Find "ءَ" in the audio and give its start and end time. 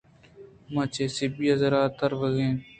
1.51-1.59, 2.05-2.11, 2.37-2.41